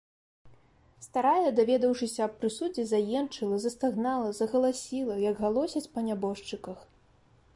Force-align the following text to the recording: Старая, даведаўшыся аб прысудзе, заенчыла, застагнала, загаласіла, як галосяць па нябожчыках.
Старая, 1.07 1.51
даведаўшыся 1.59 2.21
аб 2.27 2.33
прысудзе, 2.43 2.85
заенчыла, 2.93 3.59
застагнала, 3.67 4.33
загаласіла, 4.39 5.15
як 5.29 5.35
галосяць 5.43 5.85
па 5.99 6.09
нябожчыках. 6.09 6.79